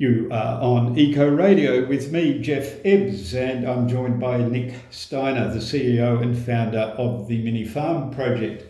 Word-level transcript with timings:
You 0.00 0.28
are 0.30 0.62
on 0.62 0.98
Eco 0.98 1.28
Radio 1.28 1.86
with 1.86 2.10
me, 2.10 2.40
Jeff 2.40 2.76
Ebbs, 2.86 3.34
and 3.34 3.68
I'm 3.68 3.86
joined 3.86 4.18
by 4.18 4.38
Nick 4.38 4.72
Steiner, 4.88 5.52
the 5.52 5.58
CEO 5.58 6.22
and 6.22 6.34
founder 6.34 6.94
of 6.96 7.28
the 7.28 7.42
Mini 7.42 7.66
Farm 7.66 8.10
Project. 8.10 8.64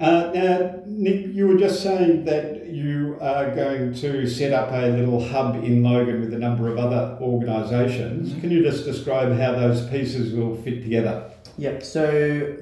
Uh, 0.00 0.30
now, 0.32 0.80
Nick, 0.86 1.26
you 1.34 1.48
were 1.48 1.56
just 1.56 1.82
saying 1.82 2.24
that 2.26 2.68
you 2.68 3.18
are 3.20 3.52
going 3.52 3.94
to 3.94 4.28
set 4.28 4.52
up 4.52 4.70
a 4.70 4.96
little 4.96 5.20
hub 5.20 5.56
in 5.56 5.82
Logan 5.82 6.20
with 6.20 6.32
a 6.34 6.38
number 6.38 6.68
of 6.68 6.78
other 6.78 7.18
organisations. 7.20 8.40
Can 8.40 8.52
you 8.52 8.62
just 8.62 8.84
describe 8.84 9.36
how 9.36 9.50
those 9.50 9.88
pieces 9.88 10.32
will 10.34 10.54
fit 10.62 10.84
together? 10.84 11.32
Yep, 11.58 11.82
so 11.82 12.56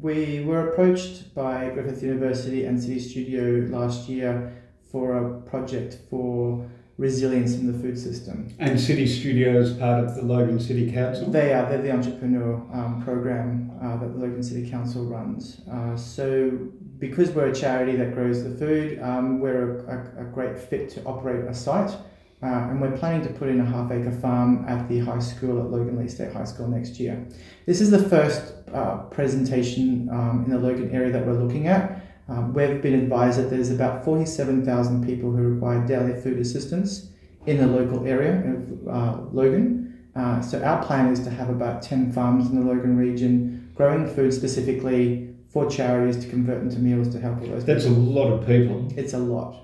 we 0.00 0.42
were 0.46 0.70
approached 0.70 1.34
by 1.34 1.68
Griffith 1.68 2.02
University 2.02 2.64
and 2.64 2.80
City 2.80 3.00
Studio 3.00 3.68
last 3.68 4.08
year 4.08 4.50
for 4.90 5.18
a 5.18 5.40
project 5.42 5.98
for 6.08 6.66
resilience 7.00 7.54
in 7.54 7.66
the 7.66 7.78
food 7.78 7.98
system. 7.98 8.54
And 8.58 8.78
City 8.78 9.06
Studio 9.06 9.58
is 9.58 9.72
part 9.72 10.04
of 10.04 10.14
the 10.16 10.22
Logan 10.22 10.60
City 10.60 10.92
Council? 10.92 11.30
They 11.30 11.54
are. 11.54 11.66
They're 11.66 11.80
the 11.80 11.92
entrepreneur 11.92 12.56
um, 12.74 13.02
program 13.02 13.72
uh, 13.82 13.96
that 13.96 14.12
the 14.12 14.18
Logan 14.18 14.42
City 14.42 14.68
Council 14.68 15.06
runs. 15.06 15.62
Uh, 15.72 15.96
so, 15.96 16.50
because 16.98 17.30
we're 17.30 17.46
a 17.46 17.54
charity 17.54 17.96
that 17.96 18.12
grows 18.12 18.44
the 18.44 18.50
food, 18.50 19.00
um, 19.00 19.40
we're 19.40 19.78
a, 19.86 20.20
a, 20.20 20.26
a, 20.26 20.30
great 20.30 20.58
fit 20.58 20.90
to 20.90 21.02
operate 21.04 21.46
a 21.46 21.54
site. 21.54 21.96
Uh, 22.42 22.68
and 22.68 22.80
we're 22.80 22.96
planning 22.96 23.26
to 23.26 23.32
put 23.32 23.48
in 23.48 23.60
a 23.60 23.64
half 23.64 23.90
acre 23.90 24.12
farm 24.12 24.66
at 24.68 24.86
the 24.88 24.98
high 24.98 25.18
school 25.18 25.58
at 25.58 25.66
Loganlea 25.66 26.10
State 26.10 26.32
High 26.34 26.44
School 26.44 26.68
next 26.68 27.00
year. 27.00 27.26
This 27.64 27.80
is 27.80 27.90
the 27.90 28.08
first 28.10 28.54
uh, 28.74 28.96
presentation 29.10 30.08
um, 30.10 30.44
in 30.44 30.50
the 30.50 30.58
Logan 30.58 30.90
area 30.90 31.12
that 31.12 31.26
we're 31.26 31.42
looking 31.42 31.66
at. 31.66 31.99
Um, 32.30 32.54
we've 32.54 32.80
been 32.80 32.94
advised 32.94 33.40
that 33.40 33.50
there's 33.50 33.70
about 33.70 34.04
47,000 34.04 35.04
people 35.04 35.32
who 35.32 35.42
require 35.42 35.84
daily 35.84 36.18
food 36.20 36.38
assistance 36.38 37.10
in 37.46 37.58
the 37.58 37.66
local 37.66 38.06
area 38.06 38.54
of 38.54 38.88
uh, 38.88 39.20
Logan. 39.32 40.08
Uh, 40.14 40.40
so 40.40 40.62
our 40.62 40.82
plan 40.84 41.12
is 41.12 41.20
to 41.20 41.30
have 41.30 41.50
about 41.50 41.82
10 41.82 42.12
farms 42.12 42.48
in 42.48 42.54
the 42.54 42.66
Logan 42.66 42.96
region 42.96 43.72
growing 43.74 44.06
food 44.06 44.32
specifically 44.32 45.34
for 45.48 45.68
charities 45.68 46.22
to 46.24 46.30
convert 46.30 46.62
into 46.62 46.78
meals 46.78 47.08
to 47.08 47.20
help 47.20 47.40
all 47.40 47.48
those 47.48 47.64
people. 47.64 47.74
That's 47.74 47.86
people. 47.86 48.02
a 48.02 48.04
lot 48.04 48.32
of 48.32 48.46
people. 48.46 48.88
It's 48.96 49.14
a 49.14 49.18
lot. 49.18 49.56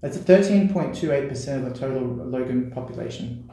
That's 0.00 0.18
13.28% 0.18 1.56
of 1.56 1.64
the 1.64 1.76
total 1.76 2.02
Logan 2.02 2.70
population. 2.70 3.50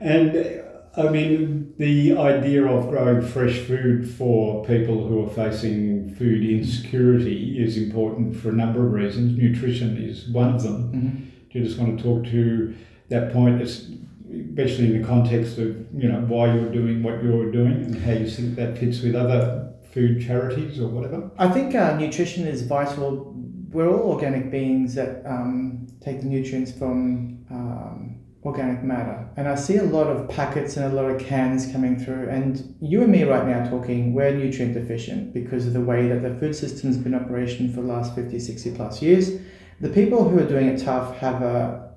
And 0.00 0.62
I 0.98 1.08
mean, 1.10 1.74
the 1.78 2.16
idea 2.16 2.66
of 2.66 2.88
growing 2.88 3.22
fresh 3.22 3.58
food 3.58 4.10
for 4.10 4.64
people 4.64 5.06
who 5.06 5.24
are 5.24 5.30
facing 5.30 6.16
food 6.16 6.44
insecurity 6.44 7.62
is 7.62 7.76
important 7.76 8.36
for 8.36 8.48
a 8.48 8.52
number 8.52 8.84
of 8.84 8.92
reasons. 8.92 9.38
Nutrition 9.38 9.96
is 9.96 10.28
one 10.28 10.56
of 10.56 10.62
them. 10.64 10.92
Mm-hmm. 10.92 11.24
Do 11.50 11.58
you 11.58 11.64
just 11.64 11.78
want 11.78 11.96
to 11.96 12.02
talk 12.02 12.24
to 12.24 12.74
that 13.10 13.32
point, 13.32 13.62
especially 13.62 14.86
in 14.86 15.00
the 15.00 15.06
context 15.06 15.58
of 15.58 15.68
you 15.94 16.10
know 16.10 16.20
why 16.22 16.52
you're 16.52 16.72
doing 16.72 17.02
what 17.04 17.22
you're 17.22 17.52
doing 17.52 17.74
and 17.84 17.96
how 18.02 18.12
you 18.12 18.28
think 18.28 18.56
that 18.56 18.76
fits 18.76 19.00
with 19.00 19.14
other 19.14 19.72
food 19.92 20.20
charities 20.20 20.80
or 20.80 20.88
whatever? 20.88 21.30
I 21.38 21.48
think 21.48 21.76
uh, 21.76 21.96
nutrition 21.96 22.44
is 22.44 22.62
vital. 22.62 23.34
We're 23.70 23.88
all 23.88 24.12
organic 24.12 24.50
beings 24.50 24.94
that 24.96 25.24
um, 25.24 25.86
take 26.00 26.20
the 26.22 26.26
nutrients 26.26 26.72
from 26.72 27.46
um, 27.50 28.07
organic 28.48 28.82
matter. 28.82 29.28
And 29.36 29.46
I 29.46 29.54
see 29.54 29.76
a 29.76 29.82
lot 29.82 30.06
of 30.06 30.28
packets 30.28 30.76
and 30.76 30.90
a 30.92 30.94
lot 30.94 31.10
of 31.10 31.20
cans 31.20 31.70
coming 31.70 31.98
through. 31.98 32.28
And 32.28 32.76
you 32.80 33.02
and 33.02 33.12
me 33.12 33.24
right 33.24 33.46
now 33.46 33.68
talking, 33.68 34.14
we're 34.14 34.34
nutrient 34.34 34.74
deficient 34.74 35.34
because 35.34 35.66
of 35.66 35.74
the 35.74 35.80
way 35.80 36.08
that 36.08 36.22
the 36.22 36.34
food 36.40 36.54
system's 36.54 36.96
been 36.96 37.14
operation 37.14 37.72
for 37.72 37.82
the 37.82 37.88
last 37.88 38.14
50, 38.14 38.38
60 38.38 38.74
plus 38.74 39.02
years. 39.02 39.38
The 39.80 39.90
people 39.90 40.28
who 40.28 40.38
are 40.38 40.48
doing 40.48 40.68
it 40.68 40.80
tough 40.80 41.16
have 41.18 41.42
a 41.42 41.90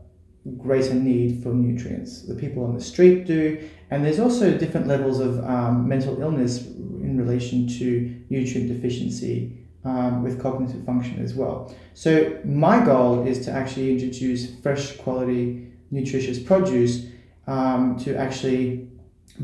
greater 0.57 0.93
need 0.93 1.41
for 1.41 1.49
nutrients. 1.49 2.23
The 2.23 2.35
people 2.35 2.63
on 2.63 2.75
the 2.75 2.81
street 2.81 3.25
do. 3.25 3.69
And 3.89 4.05
there's 4.05 4.19
also 4.19 4.57
different 4.57 4.87
levels 4.87 5.19
of 5.19 5.43
um, 5.45 5.87
mental 5.87 6.21
illness 6.21 6.65
in 6.65 7.17
relation 7.17 7.67
to 7.79 8.23
nutrient 8.29 8.67
deficiency. 8.67 9.57
Um, 9.83 10.21
with 10.21 10.39
cognitive 10.39 10.85
function 10.85 11.23
as 11.23 11.33
well. 11.33 11.75
So, 11.95 12.39
my 12.45 12.85
goal 12.85 13.25
is 13.25 13.43
to 13.45 13.51
actually 13.51 13.89
introduce 13.89 14.53
fresh 14.61 14.95
quality 14.97 15.70
nutritious 15.91 16.39
produce 16.39 17.05
um, 17.47 17.97
to 17.99 18.15
actually 18.15 18.87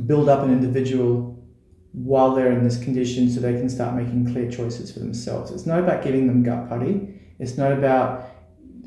build 0.05 0.29
up 0.29 0.43
an 0.43 0.51
individual 0.51 1.33
while 1.93 2.35
they're 2.35 2.51
in 2.51 2.63
this 2.63 2.81
condition 2.83 3.29
so 3.29 3.39
they 3.39 3.53
can 3.53 3.69
start 3.69 3.95
making 3.95 4.31
clear 4.31 4.49
choices 4.49 4.91
for 4.91 4.99
themselves. 4.99 5.51
It's 5.51 5.65
not 5.65 5.79
about 5.79 6.03
giving 6.03 6.27
them 6.27 6.43
gut 6.43 6.69
putty. 6.69 7.19
It's 7.39 7.57
not 7.57 7.71
about 7.71 8.29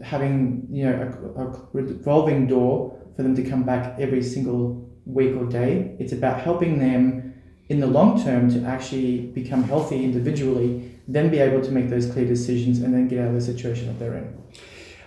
having 0.03 0.67
you 0.71 0.87
know 0.87 1.13
a, 1.37 1.43
a 1.43 1.69
revolving 1.73 2.47
door 2.47 2.99
for 3.17 3.23
them 3.23 3.35
to 3.35 3.43
come 3.43 3.65
back 3.65 3.99
every 3.99 4.23
single 4.23 4.89
week 5.05 5.37
or 5.37 5.47
day. 5.47 5.97
It's 5.99 6.13
about 6.13 6.41
helping 6.41 6.79
them 6.79 7.35
in 7.69 7.81
the 7.81 7.87
long 7.87 8.23
term 8.23 8.51
to 8.51 8.65
actually 8.65 9.27
become 9.27 9.63
healthy 9.63 10.05
individually, 10.05 10.99
then 11.07 11.31
be 11.31 11.39
able 11.39 11.61
to 11.63 11.71
make 11.71 11.89
those 11.89 12.11
clear 12.11 12.27
decisions 12.27 12.81
and 12.81 12.93
then 12.93 13.09
get 13.09 13.21
out 13.21 13.29
of 13.29 13.35
the 13.35 13.41
situation 13.41 13.87
that 13.87 13.99
they're 13.99 14.17
in. 14.17 14.43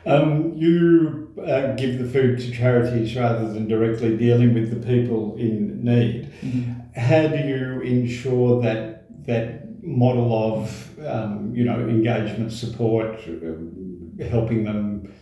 Um, 0.06 0.54
you 0.56 1.34
uh, 1.46 1.74
give 1.76 1.98
the 1.98 2.08
food 2.08 2.40
to 2.40 2.52
charities 2.52 3.16
rather 3.16 3.52
than 3.52 3.68
directly 3.68 4.18
dealing 4.18 4.54
with 4.54 4.70
the 4.70 4.86
people 4.86 5.36
in 5.38 5.84
need. 5.84 6.32
Mm-hmm. 6.42 7.00
How 7.00 7.28
do 7.28 7.38
you 7.38 7.82
ensure 7.82 8.62
that 8.62 9.26
that 9.26 9.84
model 9.84 10.34
of 10.34 11.00
um, 11.06 11.54
you 11.56 11.64
know 11.64 11.80
engagement 11.80 12.52
support, 12.52 13.20
uh, 13.28 14.24
helping 14.26 14.64
them 14.64 15.14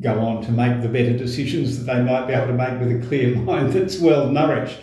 go 0.00 0.20
on 0.20 0.42
to 0.44 0.52
make 0.52 0.80
the 0.82 0.88
better 0.88 1.16
decisions 1.16 1.84
that 1.84 1.92
they 1.92 2.02
might 2.02 2.26
be 2.26 2.32
able 2.32 2.46
to 2.46 2.52
make 2.52 2.78
with 2.78 3.02
a 3.02 3.06
clear 3.06 3.36
mind 3.44 3.72
that's 3.72 3.98
well 3.98 4.28
nourished? 4.28 4.80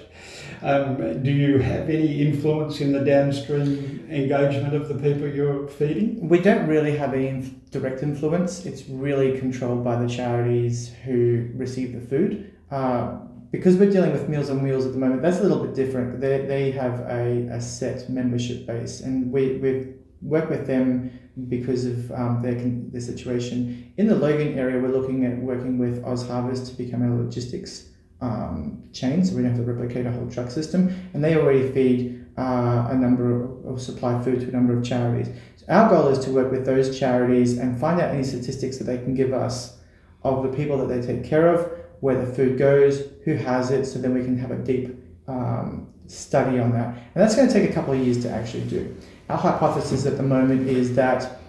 Um, 0.66 1.22
do 1.22 1.32
you 1.32 1.60
have 1.60 1.92
any 1.92 2.24
influence 2.28 2.82
in 2.82 2.92
the 2.92 3.02
downstream 3.02 4.08
engagement 4.10 4.74
of 4.74 4.88
the 4.88 4.96
people 4.96 5.28
you're 5.28 5.68
feeding? 5.68 6.28
We 6.28 6.40
don't 6.40 6.66
really 6.66 6.98
have 6.98 7.14
any 7.14 7.54
direct 7.70 8.02
influence. 8.02 8.66
It's 8.66 8.90
really 8.90 9.38
controlled 9.38 9.84
by 9.84 10.02
the 10.02 10.10
charities 10.10 10.92
who 11.04 11.52
receive 11.54 11.94
the 11.94 12.02
food. 12.02 12.52
Uh, 12.72 13.20
because 13.52 13.78
we're 13.78 13.92
dealing 13.92 14.12
with 14.12 14.28
Meals 14.28 14.50
on 14.50 14.64
Wheels 14.64 14.88
at 14.88 14.94
the 14.94 14.98
moment, 14.98 15.22
that's 15.22 15.38
a 15.38 15.44
little 15.44 15.64
bit 15.64 15.76
different. 15.76 16.20
They, 16.20 16.48
they 16.48 16.72
have 16.72 17.00
a, 17.02 17.48
a 17.52 17.62
set 17.62 18.10
membership 18.10 18.66
base, 18.66 19.02
and 19.02 19.32
we, 19.32 19.58
we 19.58 19.94
work 20.24 20.50
with 20.50 20.66
them 20.66 21.12
because 21.48 21.86
of 21.86 22.12
um, 22.12 22.42
their, 22.42 22.56
their 22.56 23.02
situation. 23.02 23.94
In 23.98 24.08
the 24.08 24.16
Logan 24.16 24.58
area, 24.58 24.82
we're 24.82 24.88
looking 25.00 25.26
at 25.26 25.38
working 25.38 25.78
with 25.78 26.04
OzHarvest 26.04 26.70
to 26.70 26.74
become 26.76 27.04
a 27.04 27.24
logistics 27.24 27.90
um, 28.26 28.56
chain, 29.00 29.18
so 29.26 29.36
we 29.36 29.42
don't 29.42 29.52
have 29.56 29.66
to 29.66 29.72
replicate 29.74 30.06
a 30.06 30.12
whole 30.12 30.30
truck 30.36 30.50
system. 30.60 30.82
And 31.14 31.24
they 31.24 31.36
already 31.36 31.66
feed 31.72 32.26
uh, 32.38 32.88
a 32.90 32.96
number 32.96 33.26
of, 33.36 33.66
or 33.66 33.80
supply 33.80 34.14
food 34.24 34.40
to 34.42 34.48
a 34.48 34.52
number 34.52 34.74
of 34.78 34.84
charities. 34.84 35.30
So 35.58 35.66
our 35.70 35.90
goal 35.90 36.08
is 36.08 36.20
to 36.26 36.32
work 36.32 36.52
with 36.52 36.66
those 36.66 36.98
charities 36.98 37.58
and 37.58 37.80
find 37.80 38.02
out 38.02 38.10
any 38.16 38.24
statistics 38.24 38.78
that 38.78 38.86
they 38.86 38.98
can 38.98 39.14
give 39.22 39.32
us 39.46 39.78
of 40.24 40.44
the 40.44 40.52
people 40.60 40.76
that 40.80 40.90
they 40.94 41.02
take 41.06 41.24
care 41.24 41.48
of, 41.54 41.60
where 42.02 42.20
the 42.24 42.32
food 42.38 42.58
goes, 42.58 42.94
who 43.26 43.36
has 43.36 43.72
it, 43.72 43.86
so 43.86 44.00
then 44.00 44.14
we 44.14 44.24
can 44.24 44.38
have 44.38 44.52
a 44.52 44.58
deep 44.58 44.86
um, 45.28 45.94
study 46.08 46.60
on 46.60 46.72
that. 46.72 46.88
And 46.88 47.18
that's 47.22 47.36
going 47.36 47.48
to 47.48 47.54
take 47.54 47.70
a 47.70 47.74
couple 47.74 47.94
of 47.94 48.00
years 48.00 48.22
to 48.24 48.30
actually 48.30 48.66
do. 48.66 48.96
Our 49.30 49.38
hypothesis 49.38 50.06
at 50.06 50.18
the 50.18 50.24
moment 50.24 50.68
is 50.68 50.96
that 50.96 51.40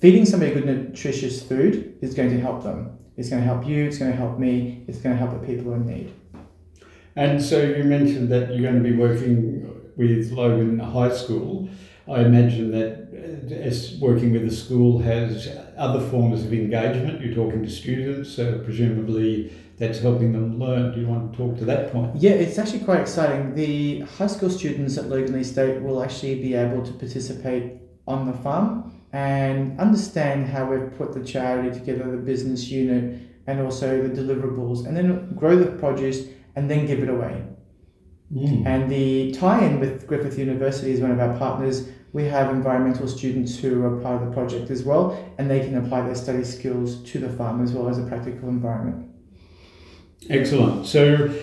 feeding 0.00 0.26
somebody 0.26 0.52
good 0.52 0.66
nutritious 0.66 1.42
food 1.42 1.96
is 2.00 2.14
going 2.14 2.30
to 2.30 2.40
help 2.40 2.62
them. 2.62 2.98
It's 3.16 3.28
going 3.30 3.42
to 3.42 3.46
help 3.46 3.66
you, 3.66 3.84
it's 3.84 3.98
going 3.98 4.10
to 4.10 4.16
help 4.16 4.38
me, 4.38 4.84
it's 4.88 4.98
going 4.98 5.16
to 5.16 5.18
help 5.18 5.40
the 5.40 5.46
people 5.46 5.72
in 5.74 5.86
need. 5.86 6.12
And 7.16 7.40
so 7.40 7.62
you 7.62 7.84
mentioned 7.84 8.28
that 8.30 8.50
you're 8.50 8.62
going 8.62 8.82
to 8.82 8.88
be 8.90 8.96
working 8.96 9.92
with 9.96 10.32
Logan 10.32 10.78
High 10.80 11.14
School. 11.14 11.68
I 12.08 12.20
imagine 12.20 12.72
that 12.72 13.08
uh, 13.14 13.54
as 13.54 13.96
working 14.00 14.32
with 14.32 14.44
the 14.44 14.54
school 14.54 14.98
has 14.98 15.48
other 15.76 16.00
forms 16.10 16.44
of 16.44 16.52
engagement. 16.52 17.20
You're 17.20 17.34
talking 17.34 17.62
to 17.62 17.70
students, 17.70 18.30
so 18.30 18.58
presumably 18.58 19.52
that's 19.78 20.00
helping 20.00 20.32
them 20.32 20.58
learn. 20.58 20.92
Do 20.92 21.00
you 21.00 21.06
want 21.06 21.32
to 21.32 21.38
talk 21.38 21.56
to 21.58 21.64
that 21.66 21.92
point? 21.92 22.16
Yeah, 22.16 22.32
it's 22.32 22.58
actually 22.58 22.80
quite 22.80 23.00
exciting. 23.00 23.54
The 23.54 24.00
high 24.00 24.26
school 24.26 24.50
students 24.50 24.98
at 24.98 25.04
Loganlea 25.04 25.44
State 25.44 25.80
will 25.82 26.02
actually 26.02 26.42
be 26.42 26.54
able 26.54 26.84
to 26.84 26.92
participate 26.92 27.74
on 28.06 28.26
the 28.26 28.32
farm 28.38 28.92
and 29.12 29.78
understand 29.78 30.48
how 30.48 30.64
we've 30.70 30.96
put 30.98 31.14
the 31.14 31.24
charity 31.24 31.70
together, 31.78 32.10
the 32.10 32.16
business 32.16 32.68
unit, 32.68 33.20
and 33.46 33.60
also 33.60 34.06
the 34.06 34.08
deliverables, 34.08 34.86
and 34.86 34.96
then 34.96 35.34
grow 35.34 35.56
the 35.56 35.66
produce 35.66 36.26
and 36.56 36.70
then 36.70 36.86
give 36.86 37.00
it 37.00 37.08
away. 37.08 37.42
Mm. 38.32 38.66
And 38.66 38.90
the 38.90 39.32
tie 39.32 39.64
in 39.64 39.80
with 39.80 40.06
Griffith 40.06 40.38
University 40.38 40.92
is 40.92 41.00
one 41.00 41.10
of 41.10 41.20
our 41.20 41.36
partners. 41.38 41.88
We 42.12 42.24
have 42.24 42.50
environmental 42.50 43.06
students 43.06 43.58
who 43.58 43.84
are 43.84 44.00
part 44.00 44.22
of 44.22 44.28
the 44.28 44.34
project 44.34 44.70
as 44.70 44.82
well, 44.82 45.16
and 45.38 45.50
they 45.50 45.60
can 45.60 45.76
apply 45.76 46.02
their 46.02 46.14
study 46.14 46.44
skills 46.44 47.02
to 47.10 47.18
the 47.18 47.28
farm 47.28 47.62
as 47.62 47.72
well 47.72 47.88
as 47.88 47.98
a 47.98 48.04
practical 48.04 48.48
environment. 48.48 49.10
Excellent. 50.30 50.86
So, 50.86 51.34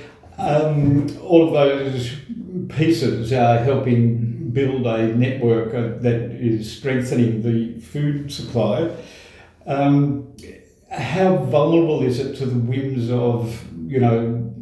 um, 0.42 1.08
all 1.22 1.48
of 1.48 1.54
those 1.54 2.16
pieces 2.70 3.32
are 3.32 3.60
helping 3.60 4.50
build 4.52 4.86
a 4.86 5.08
network 5.16 5.72
that 5.72 6.22
is 6.32 6.72
strengthening 6.72 7.42
the 7.42 7.80
food 7.80 8.32
supply. 8.32 8.90
Um, 9.66 10.36
how 10.92 11.38
vulnerable 11.38 12.04
is 12.04 12.20
it 12.20 12.36
to 12.38 12.46
the 12.46 12.56
whims 12.56 13.10
of, 13.12 13.64
you 13.86 14.00
know, 14.00 14.54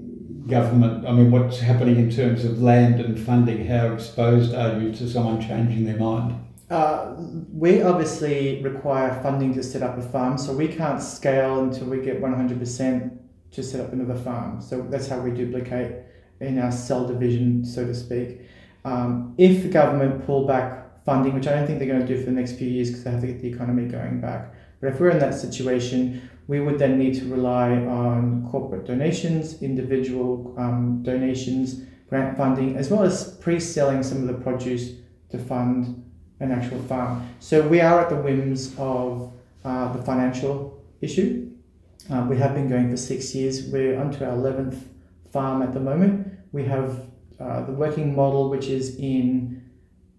government? 0.48 1.08
I 1.08 1.12
mean, 1.12 1.32
what's 1.32 1.60
happening 1.60 1.96
in 1.96 2.12
terms 2.12 2.46
of 2.46 2.62
land 2.62 3.00
and 3.00 3.20
funding? 3.20 3.66
How 3.66 3.94
exposed 3.94 4.54
are 4.54 4.80
you 4.80 4.92
to 4.94 5.10
someone 5.10 5.42
changing 5.42 5.86
their 5.86 5.98
mind? 5.98 6.36
Uh, 6.70 7.16
we 7.52 7.82
obviously 7.82 8.62
require 8.62 9.20
funding 9.24 9.56
to 9.56 9.64
set 9.64 9.82
up 9.82 9.98
a 9.98 10.04
farm, 10.04 10.38
so 10.38 10.54
we 10.54 10.68
can't 10.68 11.02
scale 11.02 11.64
until 11.64 11.88
we 11.88 12.00
get 12.02 12.22
100% 12.22 13.18
to 13.52 13.64
set 13.64 13.82
up 13.82 13.94
another 13.94 14.16
farm. 14.16 14.62
So 14.62 14.82
that's 14.82 15.08
how 15.08 15.20
we 15.20 15.32
duplicate 15.32 16.04
in 16.40 16.60
our 16.60 16.72
cell 16.72 17.08
division, 17.08 17.66
so 17.66 17.86
to 17.86 17.94
speak. 17.94 18.42
Um, 18.86 19.36
if 19.38 19.64
the 19.64 19.70
government 19.70 20.26
pull 20.26 20.48
back 20.48 21.04
funding, 21.04 21.34
which 21.34 21.48
I 21.48 21.56
don't 21.56 21.68
think 21.68 21.80
they're 21.80 21.88
going 21.88 22.06
to 22.06 22.08
do 22.08 22.18
for 22.20 22.26
the 22.26 22.32
next 22.32 22.54
few 22.54 22.68
years 22.68 22.90
because 22.90 23.04
they 23.04 23.12
have 23.12 23.22
to 23.22 23.28
get 23.28 23.42
the 23.42 23.50
economy 23.50 23.88
going 23.88 24.22
back, 24.22 24.54
but 24.80 24.94
if 24.94 25.00
we're 25.00 25.10
in 25.10 25.20
that 25.20 25.34
situation, 25.34 26.30
we 26.48 26.60
would 26.60 26.80
then 26.80 26.98
need 26.98 27.16
to 27.16 27.26
rely 27.26 27.72
on 27.72 28.48
corporate 28.50 28.86
donations, 28.86 29.62
individual 29.62 30.56
um, 30.58 31.04
donations, 31.04 31.84
grant 32.10 32.38
funding, 32.38 32.76
as 32.76 32.90
well 32.90 33.04
as 33.04 33.36
pre 33.38 33.60
selling 33.60 34.02
some 34.02 34.22
of 34.22 34.28
the 34.28 34.34
produce 34.34 34.94
to 35.30 35.38
fund 35.38 36.04
an 36.40 36.52
actual 36.52 36.82
farm. 36.84 37.28
So 37.40 37.68
we 37.68 37.82
are 37.82 38.02
at 38.02 38.10
the 38.10 38.16
whims 38.16 38.74
of 38.78 39.32
uh, 39.64 39.94
the 39.94 40.02
financial 40.02 40.84
issue. 41.02 41.52
Uh, 42.12 42.26
we 42.30 42.38
have 42.38 42.54
been 42.56 42.70
going 42.70 42.90
for 42.90 42.98
six 42.98 43.36
years. 43.36 43.68
We're 43.68 44.00
onto 44.00 44.24
our 44.24 44.32
11th 44.32 44.82
farm 45.32 45.62
at 45.62 45.74
the 45.74 45.80
moment. 45.80 46.28
We 46.52 46.66
have 46.66 47.06
uh, 47.40 47.66
the 47.66 47.72
working 47.72 48.16
model, 48.16 48.50
which 48.50 48.68
is 48.68 48.98
in 48.98 49.70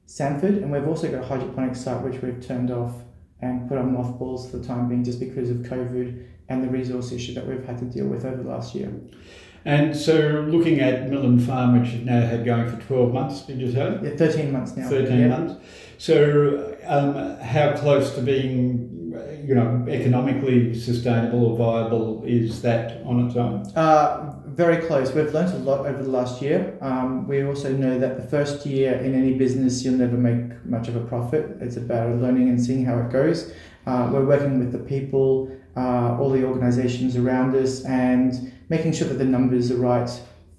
Samford, 0.06 0.62
and 0.62 0.70
we've 0.70 0.86
also 0.86 1.10
got 1.10 1.22
a 1.22 1.26
hydroponic 1.26 1.76
site 1.76 2.02
which 2.02 2.20
we've 2.22 2.44
turned 2.44 2.70
off 2.70 2.94
and 3.40 3.68
put 3.68 3.78
on 3.78 3.92
mothballs 3.92 4.50
for 4.50 4.58
the 4.58 4.66
time 4.66 4.88
being 4.88 5.04
just 5.04 5.20
because 5.20 5.50
of 5.50 5.58
COVID 5.58 6.26
and 6.48 6.64
the 6.64 6.68
resource 6.68 7.12
issue 7.12 7.34
that 7.34 7.46
we've 7.46 7.64
had 7.64 7.78
to 7.78 7.84
deal 7.84 8.06
with 8.06 8.24
over 8.24 8.42
the 8.42 8.48
last 8.48 8.74
year. 8.74 8.92
And 9.64 9.94
so, 9.94 10.46
looking 10.48 10.80
at 10.80 11.10
Millen 11.10 11.38
Farm, 11.38 11.80
which 11.80 11.90
you've 11.90 12.04
now 12.04 12.22
had 12.22 12.44
going 12.44 12.70
for 12.70 12.80
12 12.86 13.12
months, 13.12 13.42
did 13.42 13.60
you 13.60 13.70
say? 13.70 13.98
Yeah, 14.02 14.16
13 14.16 14.50
months 14.50 14.74
now. 14.74 14.88
13 14.88 15.18
yeah. 15.18 15.28
months. 15.28 15.64
So, 15.98 16.76
um, 16.86 17.38
how 17.40 17.76
close 17.76 18.14
to 18.14 18.22
being, 18.22 18.89
you 19.50 19.56
know, 19.56 19.84
economically 19.88 20.72
sustainable 20.72 21.44
or 21.44 21.56
viable 21.56 22.22
is 22.24 22.62
that 22.62 23.02
on 23.04 23.26
its 23.26 23.34
own? 23.34 23.66
Uh, 23.74 24.32
very 24.46 24.76
close. 24.86 25.12
We've 25.12 25.34
learnt 25.34 25.52
a 25.52 25.58
lot 25.58 25.86
over 25.86 26.00
the 26.04 26.08
last 26.08 26.40
year. 26.40 26.78
Um, 26.80 27.26
we 27.26 27.42
also 27.44 27.72
know 27.72 27.98
that 27.98 28.14
the 28.16 28.28
first 28.28 28.64
year 28.64 28.92
in 28.92 29.12
any 29.12 29.34
business, 29.34 29.84
you'll 29.84 29.94
never 29.94 30.16
make 30.16 30.64
much 30.64 30.86
of 30.86 30.94
a 30.94 31.00
profit. 31.00 31.56
It's 31.60 31.76
about 31.76 32.14
learning 32.18 32.48
and 32.48 32.64
seeing 32.64 32.84
how 32.84 33.00
it 33.00 33.10
goes. 33.10 33.52
Uh, 33.88 34.08
we're 34.12 34.24
working 34.24 34.60
with 34.60 34.70
the 34.70 34.78
people, 34.78 35.50
uh, 35.76 36.16
all 36.16 36.30
the 36.30 36.44
organizations 36.44 37.16
around 37.16 37.56
us, 37.56 37.84
and 37.84 38.52
making 38.68 38.92
sure 38.92 39.08
that 39.08 39.18
the 39.18 39.24
numbers 39.24 39.72
are 39.72 39.78
right 39.78 40.10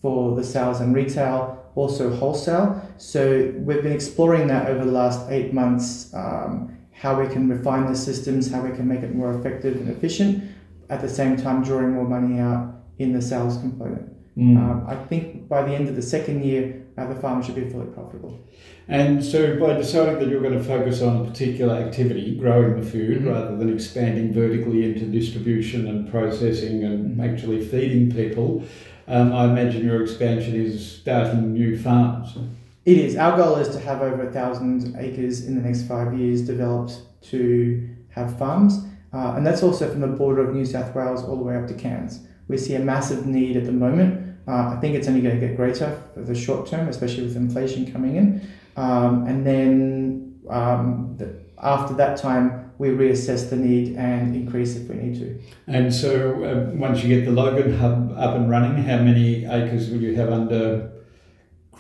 for 0.02 0.36
the 0.36 0.44
sales 0.44 0.82
and 0.82 0.94
retail 0.94 1.58
also 1.76 2.14
wholesale. 2.14 2.82
So 2.98 3.54
we've 3.56 3.82
been 3.82 3.94
exploring 3.94 4.48
that 4.48 4.68
over 4.68 4.84
the 4.84 4.92
last 4.92 5.30
eight 5.30 5.54
months, 5.54 6.14
um, 6.14 6.78
how 7.02 7.20
we 7.20 7.28
can 7.28 7.50
refine 7.50 7.88
the 7.88 7.96
systems, 7.96 8.52
how 8.52 8.62
we 8.62 8.70
can 8.76 8.88
make 8.88 9.02
it 9.02 9.16
more 9.16 9.34
effective 9.34 9.76
and 9.76 9.90
efficient, 9.90 10.44
at 10.90 11.02
the 11.02 11.10
same 11.10 11.36
time 11.36 11.64
drawing 11.64 11.94
more 11.94 12.08
money 12.08 12.40
out 12.40 12.76
in 13.00 13.12
the 13.12 13.22
sales 13.22 13.58
component. 13.58 14.08
Mm. 14.38 14.58
Um, 14.58 14.86
I 14.88 14.96
think 14.96 15.50
by 15.50 15.64
the 15.64 15.74
end 15.74 15.90
of 15.90 15.96
the 15.96 16.02
second 16.02 16.46
year, 16.46 16.86
uh, 16.98 17.08
the 17.12 17.16
farm 17.16 17.42
should 17.42 17.56
be 17.56 17.68
fully 17.68 17.88
profitable. 17.88 18.40
And 18.88 19.24
so, 19.24 19.60
by 19.60 19.74
deciding 19.74 20.20
that 20.20 20.28
you're 20.28 20.42
going 20.42 20.58
to 20.58 20.64
focus 20.64 21.02
on 21.02 21.26
a 21.26 21.26
particular 21.26 21.74
activity, 21.74 22.36
growing 22.36 22.80
the 22.80 22.86
food, 22.86 23.20
mm-hmm. 23.20 23.30
rather 23.30 23.58
than 23.58 23.74
expanding 23.74 24.32
vertically 24.32 24.86
into 24.86 25.06
distribution 25.06 25.88
and 25.88 26.12
processing 26.12 26.84
and 26.84 27.12
mm-hmm. 27.12 27.22
actually 27.22 27.66
feeding 27.66 28.12
people, 28.12 28.64
um, 29.08 29.34
I 29.34 29.46
imagine 29.46 29.84
your 29.86 30.04
expansion 30.04 30.56
is 30.56 31.00
starting 31.00 31.54
new 31.54 31.80
farms. 31.80 32.38
It 32.84 32.98
is. 32.98 33.16
Our 33.16 33.38
goal 33.38 33.58
is 33.58 33.70
to 33.70 33.80
have 33.80 34.02
over 34.02 34.28
a 34.28 34.32
thousand 34.32 34.96
acres 34.98 35.46
in 35.46 35.56
the 35.56 35.62
next 35.62 35.84
five 35.84 36.18
years 36.18 36.42
developed 36.42 37.02
to 37.30 37.90
have 38.10 38.38
farms. 38.40 38.86
Uh, 39.14 39.34
and 39.36 39.46
that's 39.46 39.62
also 39.62 39.90
from 39.90 40.00
the 40.00 40.08
border 40.08 40.48
of 40.48 40.56
New 40.56 40.66
South 40.66 40.96
Wales 40.96 41.24
all 41.24 41.36
the 41.36 41.44
way 41.44 41.56
up 41.56 41.68
to 41.68 41.74
Cairns. 41.74 42.22
We 42.48 42.58
see 42.58 42.76
a 42.76 42.80
massive 42.80 43.26
need 43.28 43.56
at 43.56 43.66
the 43.66 43.72
moment. 43.72 44.36
Uh, 44.48 44.76
I 44.76 44.80
think 44.82 44.96
it's 44.96 45.08
only 45.08 45.22
going 45.22 45.40
to 45.40 45.48
get 45.48 45.56
greater 45.56 46.02
for 46.14 46.22
the 46.22 46.34
short 46.34 46.68
term, 46.68 46.88
especially 46.88 47.24
with 47.24 47.36
inflation 47.36 47.92
coming 47.92 48.16
in. 48.16 48.48
Um, 48.76 49.28
and 49.28 49.46
then 49.46 50.40
um, 50.50 51.16
the, 51.18 51.36
after 51.62 51.94
that 51.96 52.18
time, 52.18 52.72
we 52.78 52.90
reassess 52.90 53.50
the 53.50 53.58
need 53.58 53.96
and 53.96 54.36
increase 54.36 54.76
if 54.76 54.90
we 54.90 54.96
need 54.96 55.20
to. 55.20 55.40
And 55.68 55.94
so, 55.94 56.44
uh, 56.44 56.76
once 56.76 57.04
you 57.04 57.16
get 57.16 57.26
the 57.26 57.32
Logan 57.32 57.78
hub 57.78 58.16
up 58.18 58.36
and 58.36 58.50
running, 58.50 58.82
how 58.84 58.98
many 58.98 59.46
acres 59.46 59.92
will 59.92 60.02
you 60.02 60.16
have 60.16 60.32
under 60.32 60.92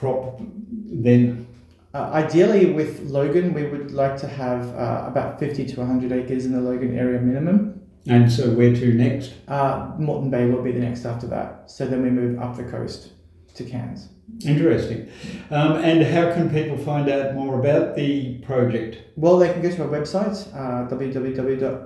crop 0.01 0.42
then? 0.42 1.48
Uh, 1.94 2.09
ideally, 2.13 2.71
with 2.71 3.01
Logan, 3.01 3.53
we 3.53 3.68
would 3.68 3.92
like 3.92 4.18
to 4.18 4.27
have 4.27 4.75
uh, 4.75 5.06
about 5.07 5.39
50 5.39 5.68
to 5.68 5.80
100 5.80 6.12
acres 6.12 6.45
in 6.45 6.53
the 6.53 6.59
Logan 6.59 6.98
area 6.98 7.19
minimum. 7.19 7.81
And 8.07 8.31
so, 8.31 8.50
where 8.51 8.74
to 8.74 8.94
next? 8.94 9.33
Uh, 9.48 9.92
Moreton 10.00 10.31
Bay 10.31 10.48
will 10.48 10.63
be 10.63 10.71
the 10.71 10.80
next 10.80 11.06
after 11.06 11.27
that. 11.27 11.69
So, 11.69 11.86
then 11.86 12.01
we 12.01 12.09
move 12.09 12.42
up 12.42 12.57
the 12.57 12.63
coast 12.63 13.12
to 13.56 13.63
Cairns. 13.63 14.09
Interesting. 14.45 15.09
Um, 15.51 15.74
and 15.74 16.03
how 16.03 16.33
can 16.33 16.50
people 16.50 16.77
find 16.77 17.09
out 17.09 17.36
more 17.36 17.59
about 17.59 17.95
the 17.95 18.38
project? 18.39 18.98
Well, 19.18 19.38
they 19.38 19.51
can 19.51 19.62
go 19.62 19.69
to 19.69 19.83
our 19.83 19.89
website, 19.89 20.48
uh, 20.56 20.88
www.mfp 20.89 21.86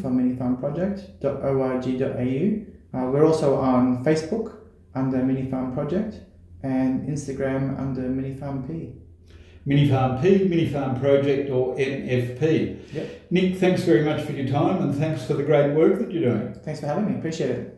for 0.00 0.08
minifarmproject.org.au. 0.08 2.98
Uh, 2.98 3.10
we're 3.10 3.26
also 3.26 3.56
on 3.56 4.04
Facebook 4.04 4.56
under 4.94 5.18
Minifarm 5.18 5.74
Project 5.74 6.20
and 6.62 7.08
Instagram 7.08 7.78
under 7.78 8.02
Minifarm 8.02 8.66
P. 8.66 8.94
Minifarm 9.66 10.22
P, 10.22 10.48
Minifarm 10.48 11.00
Project, 11.00 11.50
or 11.50 11.74
MFP. 11.76 12.92
Yep. 12.92 13.22
Nick, 13.30 13.56
thanks 13.56 13.82
very 13.82 14.04
much 14.04 14.22
for 14.22 14.32
your 14.32 14.46
time 14.46 14.80
and 14.82 14.94
thanks 14.94 15.24
for 15.24 15.34
the 15.34 15.42
great 15.42 15.74
work 15.74 15.98
that 15.98 16.12
you're 16.12 16.30
doing. 16.30 16.54
Thanks 16.54 16.80
for 16.80 16.86
having 16.86 17.10
me. 17.10 17.18
Appreciate 17.18 17.50
it. 17.50 17.75